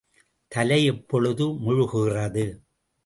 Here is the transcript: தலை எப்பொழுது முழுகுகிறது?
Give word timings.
தலை 0.51 0.85
எப்பொழுது 0.85 1.45
முழுகுகிறது? 1.47 2.45